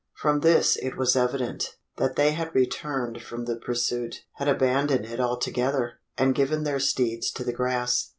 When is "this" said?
0.39-0.77